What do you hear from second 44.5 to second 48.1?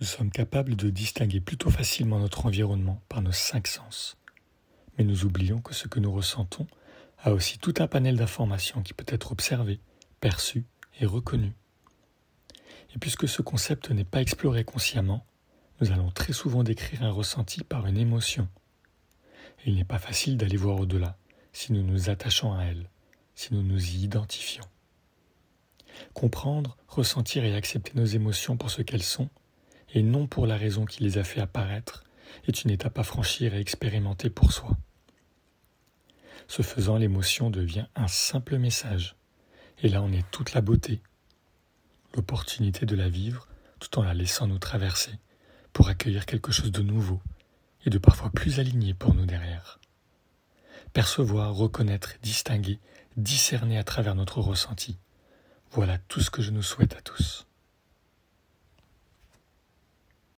traverser, pour accueillir quelque chose de nouveau, et de